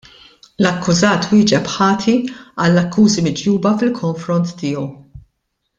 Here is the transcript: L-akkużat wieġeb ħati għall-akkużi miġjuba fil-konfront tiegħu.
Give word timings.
L-akkużat 0.61 1.27
wieġeb 1.33 1.69
ħati 1.73 2.15
għall-akkużi 2.63 3.27
miġjuba 3.29 3.75
fil-konfront 3.83 4.55
tiegħu. 4.63 4.87